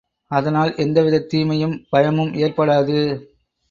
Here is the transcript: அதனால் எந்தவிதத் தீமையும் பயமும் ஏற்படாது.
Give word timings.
அதனால் 0.31 0.71
எந்தவிதத் 0.75 1.29
தீமையும் 1.29 1.87
பயமும் 1.89 2.33
ஏற்படாது. 2.33 2.99